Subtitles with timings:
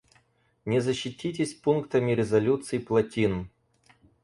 [0.65, 3.51] Не защититесь пунктами резолюций-плотин.